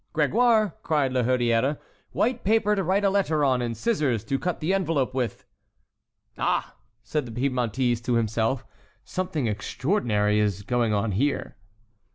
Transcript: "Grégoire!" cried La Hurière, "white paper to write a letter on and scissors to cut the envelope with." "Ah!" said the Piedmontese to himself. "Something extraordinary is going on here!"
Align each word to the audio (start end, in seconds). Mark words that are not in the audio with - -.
"Grégoire!" 0.15 0.73
cried 0.81 1.13
La 1.13 1.21
Hurière, 1.21 1.77
"white 2.11 2.43
paper 2.43 2.75
to 2.75 2.81
write 2.83 3.03
a 3.03 3.09
letter 3.11 3.45
on 3.45 3.61
and 3.61 3.77
scissors 3.77 4.23
to 4.23 4.39
cut 4.39 4.59
the 4.59 4.73
envelope 4.73 5.13
with." 5.13 5.45
"Ah!" 6.39 6.75
said 7.03 7.27
the 7.27 7.31
Piedmontese 7.31 8.01
to 8.01 8.15
himself. 8.15 8.65
"Something 9.05 9.45
extraordinary 9.45 10.39
is 10.39 10.63
going 10.63 10.91
on 10.91 11.11
here!" 11.11 11.55